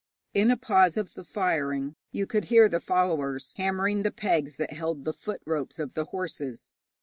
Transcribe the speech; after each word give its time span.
In 0.33 0.49
a 0.49 0.57
pause 0.57 0.97
of 0.97 1.13
the 1.13 1.23
firing 1.23 1.95
you 2.11 2.25
could 2.25 2.45
hear 2.45 2.67
the 2.67 2.79
followers 2.79 3.53
hammering 3.57 4.01
the 4.01 4.09
pegs 4.09 4.55
that 4.55 4.73
held 4.73 5.05
the 5.05 5.13
foot 5.13 5.43
ropes 5.45 5.77
of 5.77 5.93
the 5.93 6.05
horses. 6.05 6.71